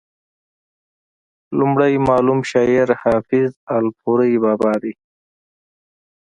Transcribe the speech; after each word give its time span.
وړومبی 1.51 1.93
معلوم 2.07 2.39
شاعر 2.51 2.87
حافظ 3.03 3.49
الپورۍ 3.77 4.33
بابا 4.43 4.73
دی 4.81 4.93